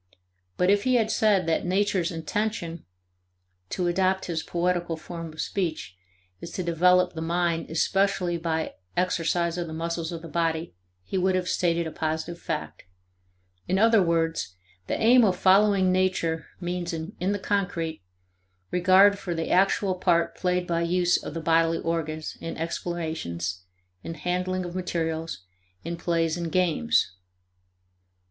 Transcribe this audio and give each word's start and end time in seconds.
But 0.57 0.71
if 0.71 0.81
he 0.83 0.95
had 0.95 1.11
said 1.11 1.45
that 1.45 1.63
nature's 1.63 2.11
"intention" 2.11 2.85
(to 3.69 3.85
adopt 3.85 4.25
his 4.25 4.41
poetical 4.41 4.97
form 4.97 5.31
of 5.31 5.39
speech) 5.39 5.95
is 6.39 6.49
to 6.53 6.63
develop 6.63 7.13
the 7.13 7.21
mind 7.21 7.69
especially 7.69 8.35
by 8.39 8.73
exercise 8.97 9.59
of 9.59 9.67
the 9.67 9.75
muscles 9.75 10.11
of 10.11 10.23
the 10.23 10.27
body 10.27 10.73
he 11.03 11.19
would 11.19 11.35
have 11.35 11.47
stated 11.47 11.85
a 11.85 11.91
positive 11.91 12.41
fact. 12.41 12.85
In 13.67 13.77
other 13.77 14.01
words, 14.01 14.55
the 14.87 14.99
aim 14.99 15.23
of 15.23 15.37
following 15.37 15.91
nature 15.91 16.47
means, 16.59 16.93
in 16.93 17.13
the 17.31 17.37
concrete, 17.37 18.01
regard 18.71 19.19
for 19.19 19.35
the 19.35 19.51
actual 19.51 19.93
part 19.93 20.35
played 20.35 20.65
by 20.65 20.81
use 20.81 21.15
of 21.21 21.35
the 21.35 21.41
bodily 21.41 21.77
organs 21.77 22.39
in 22.41 22.57
explorations, 22.57 23.65
in 24.01 24.15
handling 24.15 24.65
of 24.65 24.73
materials, 24.73 25.43
in 25.83 25.95
plays 25.95 26.37
and 26.37 26.51
games. 26.51 27.11